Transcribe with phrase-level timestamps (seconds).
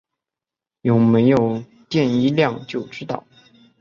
[0.81, 3.23] 有没有电一量就知道